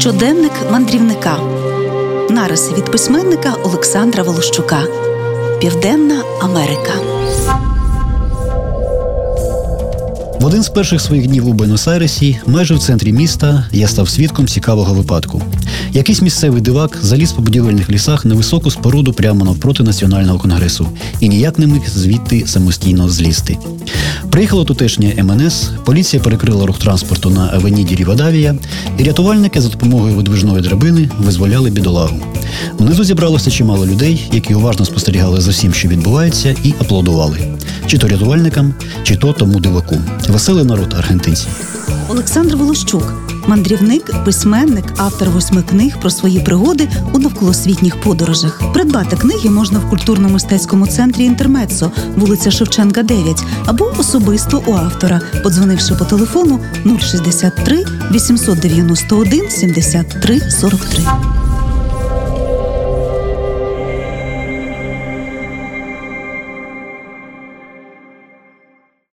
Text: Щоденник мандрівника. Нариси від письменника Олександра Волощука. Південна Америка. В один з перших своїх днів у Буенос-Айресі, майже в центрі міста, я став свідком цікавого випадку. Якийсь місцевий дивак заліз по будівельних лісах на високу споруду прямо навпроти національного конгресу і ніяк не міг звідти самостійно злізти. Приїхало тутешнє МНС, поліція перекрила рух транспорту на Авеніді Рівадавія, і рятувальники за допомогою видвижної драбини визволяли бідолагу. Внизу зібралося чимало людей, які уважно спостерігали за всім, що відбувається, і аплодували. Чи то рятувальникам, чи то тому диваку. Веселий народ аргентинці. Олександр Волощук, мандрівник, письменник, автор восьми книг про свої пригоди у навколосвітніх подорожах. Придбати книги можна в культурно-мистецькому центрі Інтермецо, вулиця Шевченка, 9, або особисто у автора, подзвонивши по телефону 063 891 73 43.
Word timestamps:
Щоденник 0.00 0.52
мандрівника. 0.70 1.38
Нариси 2.30 2.74
від 2.74 2.84
письменника 2.84 3.54
Олександра 3.64 4.22
Волощука. 4.22 4.82
Південна 5.60 6.22
Америка. 6.42 6.92
В 10.40 10.44
один 10.44 10.62
з 10.62 10.68
перших 10.68 11.00
своїх 11.00 11.26
днів 11.26 11.48
у 11.48 11.52
Буенос-Айресі, 11.52 12.36
майже 12.46 12.74
в 12.74 12.78
центрі 12.78 13.12
міста, 13.12 13.66
я 13.72 13.88
став 13.88 14.08
свідком 14.08 14.48
цікавого 14.48 14.94
випадку. 14.94 15.42
Якийсь 15.92 16.22
місцевий 16.22 16.62
дивак 16.62 16.98
заліз 17.02 17.32
по 17.32 17.42
будівельних 17.42 17.90
лісах 17.90 18.24
на 18.24 18.34
високу 18.34 18.70
споруду 18.70 19.12
прямо 19.12 19.44
навпроти 19.44 19.82
національного 19.82 20.38
конгресу 20.38 20.88
і 21.20 21.28
ніяк 21.28 21.58
не 21.58 21.66
міг 21.66 21.88
звідти 21.88 22.46
самостійно 22.46 23.08
злізти. 23.08 23.58
Приїхало 24.32 24.64
тутешнє 24.64 25.14
МНС, 25.22 25.70
поліція 25.84 26.22
перекрила 26.22 26.66
рух 26.66 26.78
транспорту 26.78 27.30
на 27.30 27.50
Авеніді 27.52 27.94
Рівадавія, 27.94 28.54
і 28.98 29.02
рятувальники 29.02 29.60
за 29.60 29.68
допомогою 29.68 30.14
видвижної 30.14 30.62
драбини 30.62 31.10
визволяли 31.18 31.70
бідолагу. 31.70 32.20
Внизу 32.78 33.04
зібралося 33.04 33.50
чимало 33.50 33.86
людей, 33.86 34.30
які 34.32 34.54
уважно 34.54 34.84
спостерігали 34.84 35.40
за 35.40 35.50
всім, 35.50 35.74
що 35.74 35.88
відбувається, 35.88 36.56
і 36.64 36.74
аплодували. 36.80 37.38
Чи 37.86 37.98
то 37.98 38.08
рятувальникам, 38.08 38.74
чи 39.02 39.16
то 39.16 39.32
тому 39.32 39.60
диваку. 39.60 39.98
Веселий 40.28 40.64
народ 40.64 40.94
аргентинці. 40.98 41.46
Олександр 42.08 42.56
Волощук, 42.56 43.14
мандрівник, 43.48 44.24
письменник, 44.24 44.84
автор 44.96 45.30
восьми 45.30 45.62
книг 45.62 46.00
про 46.00 46.10
свої 46.10 46.40
пригоди 46.40 46.88
у 47.12 47.18
навколосвітніх 47.18 48.00
подорожах. 48.00 48.72
Придбати 48.72 49.16
книги 49.16 49.50
можна 49.50 49.78
в 49.78 49.90
культурно-мистецькому 49.90 50.86
центрі 50.86 51.24
Інтермецо, 51.24 51.90
вулиця 52.16 52.50
Шевченка, 52.50 53.02
9, 53.02 53.44
або 53.66 53.92
особисто 53.98 54.62
у 54.66 54.72
автора, 54.72 55.20
подзвонивши 55.42 55.94
по 55.94 56.04
телефону 56.04 56.60
063 57.00 57.84
891 58.10 59.50
73 59.50 60.40
43. 60.50 61.04